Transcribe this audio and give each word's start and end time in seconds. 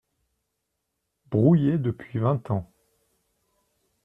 Brouillés 1.29 1.77
depuis 1.77 2.17
vingt 2.17 2.49
ans. 2.49 2.73